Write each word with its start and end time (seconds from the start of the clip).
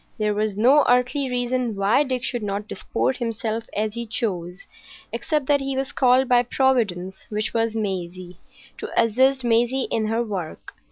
There 0.17 0.33
was 0.33 0.57
no 0.57 0.83
earthly 0.89 1.29
reason 1.29 1.75
why 1.75 2.01
Dick 2.01 2.23
should 2.23 2.41
not 2.41 2.67
disport 2.67 3.17
himself 3.17 3.65
as 3.77 3.93
he 3.93 4.07
chose, 4.07 4.61
except 5.13 5.45
that 5.45 5.59
he 5.61 5.77
was 5.77 5.91
called 5.91 6.27
by 6.27 6.41
Providence, 6.41 7.27
which 7.29 7.53
was 7.53 7.75
Maisie, 7.75 8.37
to 8.79 8.89
assist 8.99 9.43
Maisie 9.43 9.87
in 9.91 10.07
her 10.07 10.23
work. 10.23 10.73